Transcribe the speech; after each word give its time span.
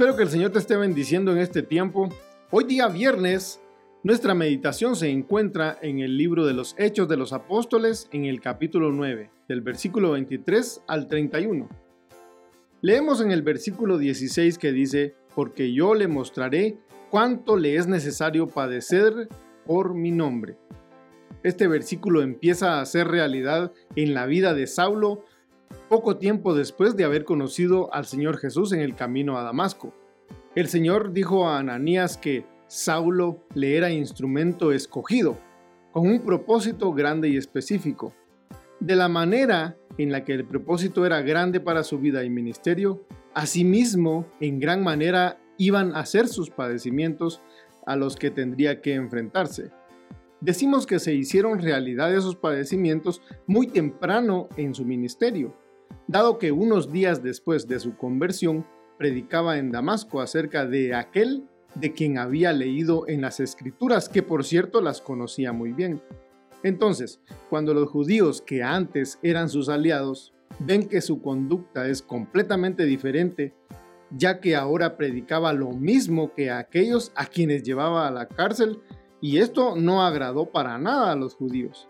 Espero 0.00 0.16
que 0.16 0.22
el 0.22 0.30
Señor 0.30 0.50
te 0.50 0.58
esté 0.58 0.78
bendiciendo 0.78 1.30
en 1.30 1.36
este 1.36 1.62
tiempo. 1.62 2.08
Hoy 2.50 2.64
día 2.64 2.88
viernes, 2.88 3.60
nuestra 4.02 4.32
meditación 4.32 4.96
se 4.96 5.10
encuentra 5.10 5.76
en 5.82 5.98
el 5.98 6.16
libro 6.16 6.46
de 6.46 6.54
los 6.54 6.74
Hechos 6.78 7.06
de 7.06 7.18
los 7.18 7.34
Apóstoles 7.34 8.08
en 8.10 8.24
el 8.24 8.40
capítulo 8.40 8.92
9, 8.92 9.30
del 9.46 9.60
versículo 9.60 10.12
23 10.12 10.84
al 10.86 11.06
31. 11.06 11.68
Leemos 12.80 13.20
en 13.20 13.30
el 13.30 13.42
versículo 13.42 13.98
16 13.98 14.56
que 14.56 14.72
dice, 14.72 15.16
porque 15.34 15.70
yo 15.74 15.94
le 15.94 16.08
mostraré 16.08 16.78
cuánto 17.10 17.58
le 17.58 17.76
es 17.76 17.86
necesario 17.86 18.46
padecer 18.46 19.28
por 19.66 19.92
mi 19.92 20.12
nombre. 20.12 20.56
Este 21.42 21.68
versículo 21.68 22.22
empieza 22.22 22.80
a 22.80 22.86
ser 22.86 23.08
realidad 23.08 23.74
en 23.96 24.14
la 24.14 24.24
vida 24.24 24.54
de 24.54 24.66
Saulo 24.66 25.26
poco 25.90 26.18
tiempo 26.18 26.54
después 26.54 26.94
de 26.96 27.02
haber 27.02 27.24
conocido 27.24 27.92
al 27.92 28.06
Señor 28.06 28.38
Jesús 28.38 28.72
en 28.72 28.78
el 28.78 28.94
camino 28.94 29.36
a 29.36 29.42
Damasco. 29.42 29.92
El 30.54 30.68
Señor 30.68 31.12
dijo 31.12 31.48
a 31.48 31.58
Ananías 31.58 32.16
que 32.16 32.46
Saulo 32.68 33.44
le 33.54 33.76
era 33.76 33.90
instrumento 33.90 34.70
escogido, 34.70 35.36
con 35.90 36.06
un 36.06 36.20
propósito 36.20 36.92
grande 36.92 37.28
y 37.28 37.36
específico. 37.36 38.14
De 38.78 38.94
la 38.94 39.08
manera 39.08 39.76
en 39.98 40.12
la 40.12 40.24
que 40.24 40.34
el 40.34 40.44
propósito 40.44 41.04
era 41.04 41.22
grande 41.22 41.58
para 41.58 41.82
su 41.82 41.98
vida 41.98 42.22
y 42.22 42.30
ministerio, 42.30 43.04
asimismo, 43.34 44.28
en 44.38 44.60
gran 44.60 44.84
manera 44.84 45.40
iban 45.58 45.96
a 45.96 46.06
ser 46.06 46.28
sus 46.28 46.50
padecimientos 46.50 47.42
a 47.84 47.96
los 47.96 48.14
que 48.14 48.30
tendría 48.30 48.80
que 48.80 48.94
enfrentarse. 48.94 49.72
Decimos 50.40 50.86
que 50.86 51.00
se 51.00 51.14
hicieron 51.14 51.58
realidad 51.58 52.14
esos 52.14 52.36
padecimientos 52.36 53.22
muy 53.48 53.66
temprano 53.66 54.48
en 54.56 54.72
su 54.72 54.84
ministerio, 54.84 55.59
dado 56.06 56.38
que 56.38 56.52
unos 56.52 56.92
días 56.92 57.22
después 57.22 57.68
de 57.68 57.80
su 57.80 57.96
conversión 57.96 58.66
predicaba 58.98 59.58
en 59.58 59.70
Damasco 59.72 60.20
acerca 60.20 60.66
de 60.66 60.94
aquel 60.94 61.44
de 61.74 61.92
quien 61.92 62.18
había 62.18 62.52
leído 62.52 63.08
en 63.08 63.20
las 63.20 63.40
escrituras, 63.40 64.08
que 64.08 64.22
por 64.22 64.44
cierto 64.44 64.80
las 64.80 65.00
conocía 65.00 65.52
muy 65.52 65.72
bien. 65.72 66.02
Entonces, 66.62 67.20
cuando 67.48 67.72
los 67.72 67.88
judíos 67.88 68.42
que 68.42 68.62
antes 68.62 69.18
eran 69.22 69.48
sus 69.48 69.68
aliados 69.68 70.34
ven 70.58 70.88
que 70.88 71.00
su 71.00 71.22
conducta 71.22 71.88
es 71.88 72.02
completamente 72.02 72.84
diferente, 72.84 73.54
ya 74.10 74.40
que 74.40 74.56
ahora 74.56 74.96
predicaba 74.96 75.52
lo 75.52 75.70
mismo 75.70 76.34
que 76.34 76.50
aquellos 76.50 77.12
a 77.14 77.26
quienes 77.26 77.62
llevaba 77.62 78.06
a 78.06 78.10
la 78.10 78.26
cárcel, 78.26 78.80
y 79.20 79.38
esto 79.38 79.76
no 79.76 80.02
agradó 80.02 80.46
para 80.46 80.76
nada 80.78 81.12
a 81.12 81.16
los 81.16 81.34
judíos. 81.34 81.88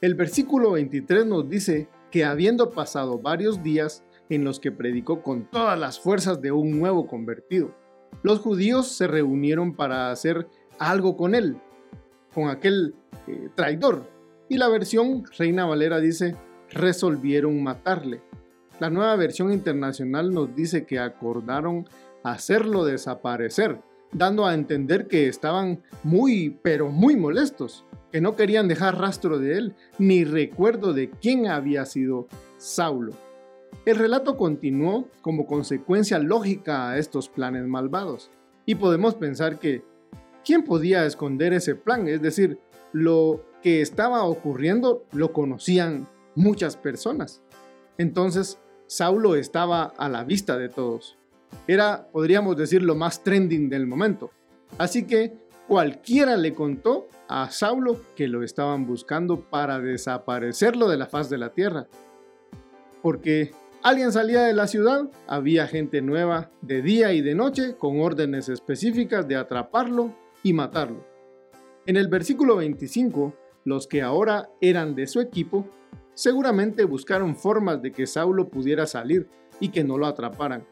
El 0.00 0.14
versículo 0.14 0.72
23 0.72 1.26
nos 1.26 1.48
dice 1.48 1.88
que 2.12 2.24
habiendo 2.24 2.70
pasado 2.70 3.18
varios 3.18 3.62
días 3.62 4.04
en 4.28 4.44
los 4.44 4.60
que 4.60 4.70
predicó 4.70 5.22
con 5.22 5.50
todas 5.50 5.78
las 5.78 5.98
fuerzas 5.98 6.40
de 6.40 6.52
un 6.52 6.78
nuevo 6.78 7.08
convertido, 7.08 7.74
los 8.22 8.38
judíos 8.38 8.86
se 8.88 9.08
reunieron 9.08 9.74
para 9.74 10.10
hacer 10.12 10.46
algo 10.78 11.16
con 11.16 11.34
él, 11.34 11.56
con 12.34 12.48
aquel 12.48 12.94
eh, 13.26 13.48
traidor. 13.56 14.08
Y 14.48 14.58
la 14.58 14.68
versión 14.68 15.24
Reina 15.38 15.64
Valera 15.64 15.98
dice, 15.98 16.36
resolvieron 16.70 17.62
matarle. 17.62 18.20
La 18.78 18.90
nueva 18.90 19.16
versión 19.16 19.52
internacional 19.52 20.32
nos 20.32 20.54
dice 20.54 20.84
que 20.84 20.98
acordaron 20.98 21.88
hacerlo 22.22 22.84
desaparecer, 22.84 23.80
dando 24.12 24.46
a 24.46 24.54
entender 24.54 25.08
que 25.08 25.28
estaban 25.28 25.82
muy, 26.02 26.58
pero 26.62 26.88
muy 26.88 27.16
molestos 27.16 27.84
que 28.12 28.20
no 28.20 28.36
querían 28.36 28.68
dejar 28.68 28.98
rastro 28.98 29.38
de 29.38 29.56
él, 29.56 29.74
ni 29.98 30.24
recuerdo 30.24 30.92
de 30.92 31.10
quién 31.10 31.46
había 31.46 31.86
sido 31.86 32.28
Saulo. 32.58 33.12
El 33.86 33.96
relato 33.96 34.36
continuó 34.36 35.08
como 35.22 35.46
consecuencia 35.46 36.18
lógica 36.18 36.90
a 36.90 36.98
estos 36.98 37.30
planes 37.30 37.66
malvados, 37.66 38.30
y 38.66 38.74
podemos 38.74 39.14
pensar 39.14 39.58
que, 39.58 39.82
¿quién 40.44 40.62
podía 40.62 41.06
esconder 41.06 41.54
ese 41.54 41.74
plan? 41.74 42.06
Es 42.06 42.20
decir, 42.20 42.58
lo 42.92 43.44
que 43.62 43.80
estaba 43.80 44.24
ocurriendo 44.24 45.04
lo 45.12 45.32
conocían 45.32 46.06
muchas 46.34 46.76
personas. 46.76 47.42
Entonces, 47.98 48.58
Saulo 48.86 49.36
estaba 49.36 49.84
a 49.84 50.08
la 50.08 50.22
vista 50.22 50.58
de 50.58 50.68
todos. 50.68 51.16
Era, 51.66 52.08
podríamos 52.12 52.56
decir, 52.56 52.82
lo 52.82 52.94
más 52.94 53.22
trending 53.22 53.68
del 53.68 53.86
momento. 53.86 54.30
Así 54.78 55.06
que 55.06 55.32
cualquiera 55.68 56.36
le 56.36 56.54
contó 56.54 57.08
a 57.28 57.50
Saulo 57.50 58.00
que 58.16 58.28
lo 58.28 58.42
estaban 58.42 58.86
buscando 58.86 59.40
para 59.40 59.80
desaparecerlo 59.80 60.88
de 60.88 60.96
la 60.96 61.06
faz 61.06 61.30
de 61.30 61.38
la 61.38 61.50
tierra. 61.52 61.86
Porque 63.00 63.52
alguien 63.82 64.12
salía 64.12 64.42
de 64.42 64.52
la 64.52 64.66
ciudad, 64.66 65.10
había 65.26 65.66
gente 65.66 66.02
nueva 66.02 66.50
de 66.60 66.82
día 66.82 67.12
y 67.12 67.20
de 67.20 67.34
noche 67.34 67.76
con 67.76 68.00
órdenes 68.00 68.48
específicas 68.48 69.26
de 69.28 69.36
atraparlo 69.36 70.14
y 70.42 70.52
matarlo. 70.52 71.06
En 71.86 71.96
el 71.96 72.08
versículo 72.08 72.56
25, 72.56 73.34
los 73.64 73.86
que 73.86 74.02
ahora 74.02 74.50
eran 74.60 74.94
de 74.94 75.06
su 75.06 75.20
equipo, 75.20 75.66
seguramente 76.14 76.84
buscaron 76.84 77.34
formas 77.34 77.82
de 77.82 77.92
que 77.92 78.06
Saulo 78.06 78.48
pudiera 78.48 78.86
salir 78.86 79.28
y 79.58 79.70
que 79.70 79.84
no 79.84 79.98
lo 79.98 80.06
atraparan. 80.06 80.66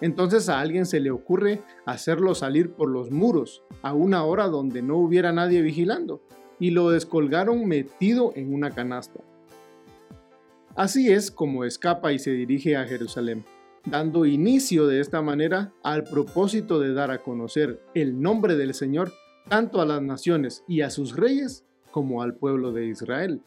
Entonces 0.00 0.48
a 0.48 0.60
alguien 0.60 0.86
se 0.86 1.00
le 1.00 1.10
ocurre 1.10 1.62
hacerlo 1.84 2.34
salir 2.34 2.72
por 2.72 2.88
los 2.88 3.10
muros 3.10 3.62
a 3.82 3.92
una 3.92 4.24
hora 4.24 4.48
donde 4.48 4.82
no 4.82 4.96
hubiera 4.96 5.32
nadie 5.32 5.62
vigilando 5.62 6.22
y 6.58 6.70
lo 6.70 6.90
descolgaron 6.90 7.66
metido 7.66 8.32
en 8.34 8.54
una 8.54 8.70
canasta. 8.70 9.20
Así 10.74 11.10
es 11.10 11.30
como 11.30 11.64
escapa 11.64 12.12
y 12.12 12.18
se 12.18 12.30
dirige 12.30 12.76
a 12.76 12.86
Jerusalén, 12.86 13.44
dando 13.84 14.24
inicio 14.24 14.86
de 14.86 15.00
esta 15.00 15.20
manera 15.20 15.72
al 15.82 16.04
propósito 16.04 16.80
de 16.80 16.94
dar 16.94 17.10
a 17.10 17.22
conocer 17.22 17.82
el 17.94 18.20
nombre 18.20 18.56
del 18.56 18.74
Señor 18.74 19.12
tanto 19.48 19.80
a 19.80 19.86
las 19.86 20.00
naciones 20.00 20.64
y 20.68 20.82
a 20.82 20.90
sus 20.90 21.16
reyes 21.16 21.64
como 21.90 22.22
al 22.22 22.34
pueblo 22.34 22.72
de 22.72 22.86
Israel 22.86 23.42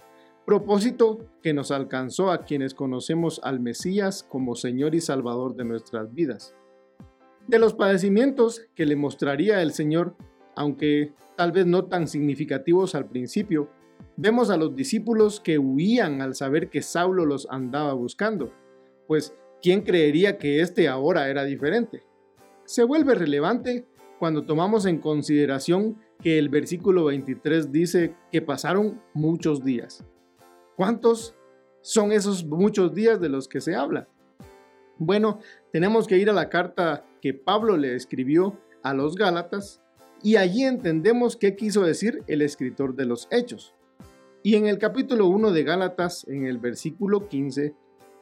propósito 0.45 1.19
que 1.41 1.53
nos 1.53 1.71
alcanzó 1.71 2.31
a 2.31 2.43
quienes 2.43 2.73
conocemos 2.73 3.39
al 3.43 3.59
Mesías 3.59 4.23
como 4.23 4.55
Señor 4.55 4.95
y 4.95 5.01
Salvador 5.01 5.55
de 5.55 5.65
nuestras 5.65 6.13
vidas. 6.13 6.55
De 7.47 7.59
los 7.59 7.73
padecimientos 7.73 8.61
que 8.75 8.85
le 8.85 8.95
mostraría 8.95 9.61
el 9.61 9.73
Señor, 9.73 10.15
aunque 10.55 11.13
tal 11.35 11.51
vez 11.51 11.65
no 11.65 11.85
tan 11.85 12.07
significativos 12.07 12.95
al 12.95 13.07
principio, 13.07 13.69
vemos 14.17 14.49
a 14.49 14.57
los 14.57 14.75
discípulos 14.75 15.39
que 15.39 15.57
huían 15.57 16.21
al 16.21 16.35
saber 16.35 16.69
que 16.69 16.81
Saulo 16.81 17.25
los 17.25 17.47
andaba 17.49 17.93
buscando, 17.93 18.53
pues 19.07 19.35
¿quién 19.61 19.81
creería 19.81 20.37
que 20.37 20.61
este 20.61 20.87
ahora 20.87 21.29
era 21.29 21.43
diferente? 21.43 22.03
Se 22.65 22.83
vuelve 22.83 23.15
relevante 23.15 23.85
cuando 24.19 24.45
tomamos 24.45 24.85
en 24.85 24.99
consideración 24.99 25.97
que 26.21 26.39
el 26.39 26.47
versículo 26.47 27.05
23 27.05 27.71
dice 27.71 28.15
que 28.31 28.41
pasaron 28.41 29.01
muchos 29.13 29.63
días. 29.63 30.05
¿Cuántos 30.75 31.35
son 31.81 32.11
esos 32.11 32.45
muchos 32.45 32.93
días 32.93 33.19
de 33.19 33.29
los 33.29 33.47
que 33.47 33.61
se 33.61 33.75
habla? 33.75 34.07
Bueno, 34.97 35.39
tenemos 35.71 36.07
que 36.07 36.17
ir 36.17 36.29
a 36.29 36.33
la 36.33 36.49
carta 36.49 37.05
que 37.21 37.33
Pablo 37.33 37.77
le 37.77 37.95
escribió 37.95 38.59
a 38.83 38.93
los 38.93 39.15
Gálatas 39.15 39.81
y 40.23 40.37
allí 40.37 40.63
entendemos 40.63 41.35
qué 41.35 41.55
quiso 41.55 41.81
decir 41.81 42.23
el 42.27 42.41
escritor 42.41 42.95
de 42.95 43.05
los 43.05 43.27
Hechos. 43.29 43.75
Y 44.41 44.55
en 44.55 44.67
el 44.67 44.77
capítulo 44.77 45.27
1 45.27 45.51
de 45.51 45.63
Gálatas, 45.63 46.27
en 46.27 46.45
el 46.45 46.57
versículo 46.57 47.27
15, 47.27 47.75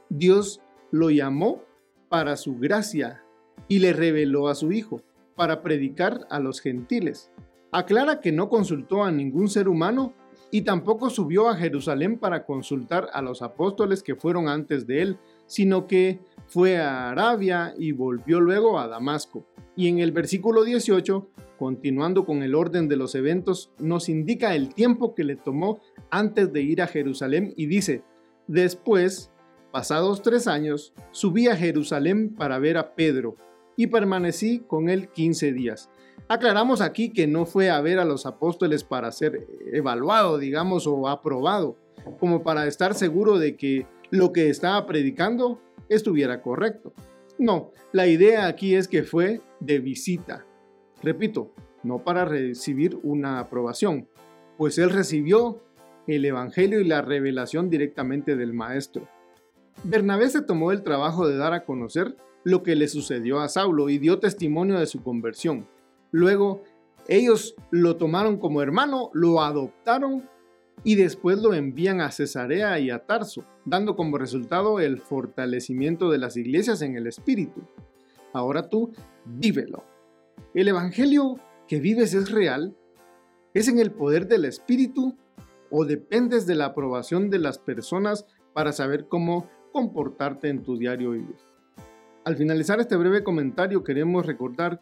Dios 0.09 0.61
lo 0.91 1.09
llamó 1.09 1.63
para 2.09 2.35
su 2.35 2.57
gracia 2.57 3.23
y 3.67 3.79
le 3.79 3.93
reveló 3.93 4.49
a 4.49 4.55
su 4.55 4.71
Hijo 4.71 5.01
para 5.35 5.61
predicar 5.61 6.27
a 6.29 6.39
los 6.39 6.59
gentiles. 6.59 7.31
Aclara 7.71 8.19
que 8.19 8.31
no 8.31 8.49
consultó 8.49 9.03
a 9.03 9.11
ningún 9.11 9.47
ser 9.47 9.69
humano 9.69 10.13
y 10.51 10.61
tampoco 10.61 11.09
subió 11.09 11.49
a 11.49 11.55
Jerusalén 11.55 12.19
para 12.19 12.45
consultar 12.45 13.07
a 13.13 13.21
los 13.21 13.41
apóstoles 13.41 14.03
que 14.03 14.15
fueron 14.15 14.49
antes 14.49 14.85
de 14.85 15.01
él, 15.01 15.17
sino 15.47 15.87
que 15.87 16.19
fue 16.47 16.77
a 16.77 17.09
Arabia 17.09 17.73
y 17.77 17.93
volvió 17.93 18.41
luego 18.41 18.77
a 18.77 18.87
Damasco. 18.87 19.45
Y 19.75 19.87
en 19.87 19.99
el 19.99 20.11
versículo 20.11 20.63
18, 20.63 21.29
continuando 21.57 22.25
con 22.25 22.43
el 22.43 22.53
orden 22.53 22.89
de 22.89 22.97
los 22.97 23.15
eventos, 23.15 23.71
nos 23.79 24.09
indica 24.09 24.53
el 24.53 24.73
tiempo 24.73 25.15
que 25.15 25.23
le 25.23 25.37
tomó 25.37 25.79
antes 26.09 26.51
de 26.51 26.61
ir 26.61 26.81
a 26.81 26.87
Jerusalén 26.87 27.53
y 27.55 27.67
dice, 27.67 28.03
después, 28.47 29.31
pasados 29.71 30.21
tres 30.21 30.47
años, 30.47 30.93
subí 31.11 31.47
a 31.47 31.55
Jerusalén 31.55 32.35
para 32.35 32.59
ver 32.59 32.77
a 32.77 32.93
Pedro, 32.95 33.37
y 33.75 33.87
permanecí 33.87 34.59
con 34.67 34.89
él 34.89 35.09
15 35.09 35.53
días. 35.53 35.89
Aclaramos 36.27 36.81
aquí 36.81 37.11
que 37.11 37.27
no 37.27 37.45
fue 37.45 37.69
a 37.69 37.81
ver 37.81 37.99
a 37.99 38.05
los 38.05 38.25
apóstoles 38.25 38.83
para 38.83 39.11
ser 39.11 39.47
evaluado, 39.73 40.37
digamos, 40.37 40.87
o 40.87 41.07
aprobado, 41.07 41.77
como 42.19 42.43
para 42.43 42.67
estar 42.67 42.93
seguro 42.93 43.37
de 43.37 43.57
que 43.57 43.85
lo 44.11 44.31
que 44.31 44.49
estaba 44.49 44.85
predicando 44.85 45.61
estuviera 45.89 46.41
correcto. 46.41 46.93
No, 47.37 47.71
la 47.91 48.07
idea 48.07 48.47
aquí 48.47 48.75
es 48.75 48.87
que 48.87 49.03
fue 49.03 49.41
de 49.59 49.79
visita. 49.79 50.45
Repito, 51.01 51.51
no 51.83 52.03
para 52.03 52.25
recibir 52.25 52.99
una 53.03 53.39
aprobación, 53.39 54.07
pues 54.57 54.77
él 54.77 54.89
recibió 54.91 55.61
el 56.07 56.23
Evangelio 56.25 56.79
y 56.79 56.83
la 56.83 57.01
revelación 57.01 57.69
directamente 57.69 58.35
del 58.35 58.53
Maestro. 58.53 59.07
Bernabé 59.83 60.29
se 60.29 60.41
tomó 60.41 60.71
el 60.71 60.83
trabajo 60.83 61.27
de 61.27 61.37
dar 61.37 61.53
a 61.53 61.65
conocer 61.65 62.15
lo 62.43 62.63
que 62.63 62.75
le 62.75 62.87
sucedió 62.87 63.39
a 63.39 63.49
Saulo 63.49 63.89
y 63.89 63.97
dio 63.97 64.19
testimonio 64.19 64.79
de 64.79 64.87
su 64.87 65.03
conversión. 65.03 65.67
Luego, 66.11 66.63
ellos 67.07 67.55
lo 67.71 67.97
tomaron 67.97 68.37
como 68.37 68.61
hermano, 68.61 69.09
lo 69.13 69.41
adoptaron 69.41 70.29
y 70.83 70.95
después 70.95 71.41
lo 71.41 71.53
envían 71.53 72.01
a 72.01 72.11
Cesarea 72.11 72.79
y 72.79 72.89
a 72.89 73.05
Tarso, 73.05 73.45
dando 73.65 73.95
como 73.95 74.17
resultado 74.17 74.79
el 74.79 74.99
fortalecimiento 74.99 76.09
de 76.09 76.17
las 76.17 76.37
iglesias 76.37 76.81
en 76.81 76.95
el 76.95 77.07
Espíritu. 77.07 77.61
Ahora 78.33 78.69
tú, 78.69 78.91
vívelo. 79.25 79.83
El 80.53 80.67
Evangelio 80.67 81.39
que 81.67 81.79
vives 81.79 82.13
es 82.13 82.31
real, 82.31 82.75
es 83.53 83.67
en 83.67 83.79
el 83.79 83.91
poder 83.91 84.27
del 84.27 84.45
Espíritu 84.45 85.15
o 85.69 85.85
dependes 85.85 86.45
de 86.47 86.55
la 86.55 86.65
aprobación 86.67 87.29
de 87.29 87.39
las 87.39 87.59
personas 87.59 88.25
para 88.53 88.73
saber 88.73 89.07
cómo 89.07 89.49
comportarte 89.71 90.49
en 90.49 90.63
tu 90.63 90.77
diario 90.77 91.11
vivir. 91.11 91.50
Al 92.23 92.35
finalizar 92.35 92.79
este 92.79 92.95
breve 92.97 93.23
comentario 93.23 93.83
queremos 93.83 94.27
recordar 94.27 94.79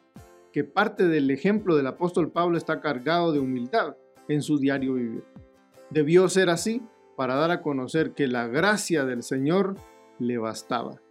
que 0.52 0.66
parte 0.66 1.08
del 1.08 1.32
ejemplo 1.32 1.78
del 1.78 1.88
apóstol 1.88 2.32
Pablo 2.32 2.58
está 2.58 2.82
cargado 2.82 3.32
de 3.32 3.40
humildad 3.40 3.96
en 4.28 4.42
su 4.42 4.58
diario 4.58 4.96
vivir. 4.96 5.24
Debió 5.90 6.28
ser 6.28 6.50
así 6.50 6.82
para 7.16 7.36
dar 7.36 7.52
a 7.52 7.62
conocer 7.62 8.12
que 8.12 8.28
la 8.28 8.48
gracia 8.48 9.06
del 9.06 9.24
Señor 9.24 9.76
le 10.20 10.38
bastaba, 10.38 11.02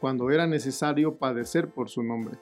cuando 0.00 0.30
era 0.30 0.46
necesario 0.46 1.16
padecer 1.16 1.68
por 1.68 1.90
su 1.90 2.02
nombre. 2.02 2.38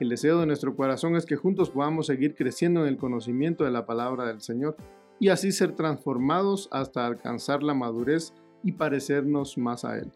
El 0.00 0.08
deseo 0.08 0.40
de 0.40 0.46
nuestro 0.46 0.74
corazón 0.74 1.14
es 1.14 1.24
que 1.24 1.36
juntos 1.36 1.70
podamos 1.70 2.06
seguir 2.06 2.34
creciendo 2.34 2.82
en 2.82 2.88
el 2.88 2.96
conocimiento 2.96 3.62
de 3.62 3.70
la 3.70 3.86
palabra 3.86 4.26
del 4.26 4.40
Señor 4.40 4.76
y 5.20 5.28
así 5.28 5.52
ser 5.52 5.76
transformados 5.76 6.68
hasta 6.72 7.06
alcanzar 7.06 7.62
la 7.62 7.74
madurez 7.74 8.32
y 8.64 8.72
parecernos 8.72 9.56
más 9.56 9.84
a 9.84 9.98
Él. 9.98 10.10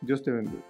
Dios 0.00 0.22
te 0.22 0.32
bendiga. 0.32 0.69